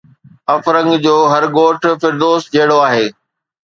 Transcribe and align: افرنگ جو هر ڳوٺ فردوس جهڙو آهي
افرنگ 0.55 0.91
جو 1.05 1.15
هر 1.33 1.43
ڳوٺ 1.55 1.81
فردوس 2.01 2.41
جهڙو 2.53 2.77
آهي 2.87 3.05